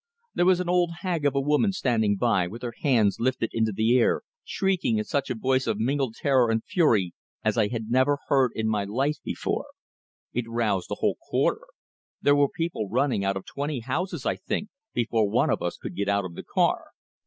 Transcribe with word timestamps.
There 0.33 0.47
was 0.47 0.59
an 0.59 0.67
old 0.67 0.89
hag 1.01 1.27
of 1.27 1.35
a 1.35 1.39
woman 1.39 1.71
standing 1.71 2.15
by, 2.17 2.47
with 2.47 2.63
her 2.63 2.73
hands 2.81 3.17
lifted 3.19 3.51
into 3.53 3.71
the 3.71 3.95
air, 3.99 4.23
shrieking 4.43 4.97
in 4.97 5.03
such 5.03 5.29
a 5.29 5.35
voice 5.35 5.67
of 5.67 5.77
mingled 5.77 6.15
terror 6.15 6.49
and 6.49 6.63
fury 6.63 7.13
as 7.45 7.55
I 7.55 7.67
had 7.67 7.91
never 7.91 8.17
heard 8.27 8.51
in 8.55 8.67
my 8.67 8.83
life 8.83 9.17
before. 9.23 9.67
It 10.33 10.49
roused 10.49 10.89
the 10.89 10.97
whole 11.01 11.19
quarter; 11.29 11.67
there 12.19 12.35
were 12.35 12.49
people 12.49 12.89
running 12.89 13.23
out 13.23 13.37
of 13.37 13.45
twenty 13.45 13.81
houses, 13.81 14.25
I 14.25 14.37
think, 14.37 14.69
before 14.95 15.29
one 15.29 15.51
of 15.51 15.61
us 15.61 15.77
could 15.77 15.95
get 15.95 16.09
out 16.09 16.25
of 16.25 16.33
the 16.33 16.41
car. 16.43 16.83